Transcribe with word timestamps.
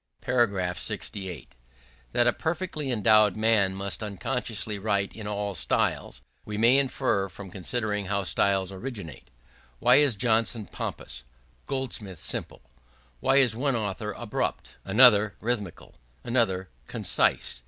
§68. 0.77 1.53
That 2.11 2.25
a 2.25 2.33
perfectly 2.33 2.89
endowed 2.89 3.37
man 3.37 3.75
must 3.75 4.01
unconsciously 4.01 4.79
write 4.79 5.15
in 5.15 5.27
all 5.27 5.53
styles, 5.53 6.21
we 6.43 6.57
may 6.57 6.79
infer 6.79 7.29
from 7.29 7.51
considering 7.51 8.05
how 8.07 8.23
styles 8.23 8.71
originate. 8.71 9.29
Why 9.77 9.97
is 9.97 10.15
Johnson 10.15 10.65
pompous, 10.65 11.23
Goldsmith 11.67 12.19
simple? 12.19 12.63
Why 13.19 13.35
is 13.35 13.55
one 13.55 13.75
author 13.75 14.13
abrupt, 14.13 14.77
another 14.83 15.35
rhythmical, 15.39 15.93
another 16.23 16.69
concise? 16.87 17.59